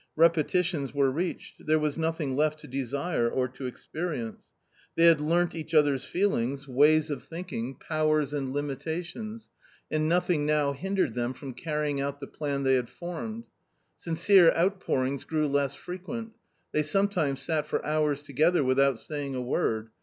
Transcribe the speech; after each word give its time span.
Repetitions 0.15 0.95
were 0.95 1.11
reached. 1.11 1.63
There 1.67 1.77
was 1.77 1.95
nothing 1.95 2.35
left 2.35 2.59
to 2.61 2.67
desire 2.67 3.29
or 3.29 3.47
to 3.49 3.67
experience. 3.67 4.47
They 4.95 5.03
had 5.05 5.21
learnt 5.21 5.53
each 5.53 5.75
other's 5.75 6.05
feelings, 6.05 6.67
ways 6.67 7.11
of 7.11 7.21
think 7.23 7.51
184 7.51 7.77
A 7.77 7.77
COMMON 7.77 7.81
STORY 7.85 7.93
m 7.93 8.07
& 8.07 8.07
powers 8.07 8.33
and 8.33 8.51
limitations, 8.51 9.49
and 9.91 10.09
nothing 10.09 10.47
now 10.47 10.73
hindered 10.73 11.13
them 11.13 11.33
from 11.35 11.53
carrying 11.53 12.01
out 12.01 12.19
the 12.19 12.25
plan 12.25 12.63
they 12.63 12.73
had 12.73 12.89
formed. 12.89 13.45
Sincere 13.99 14.51
outpourings 14.55 15.23
grew 15.23 15.47
less 15.47 15.75
frequent. 15.75 16.31
They 16.71 16.81
sometimes 16.81 17.39
sat 17.43 17.67
for 17.67 17.85
hours 17.85 18.23
together 18.23 18.63
without 18.63 18.99
saying 18.99 19.35
a 19.35 19.39
word. 19.43 19.91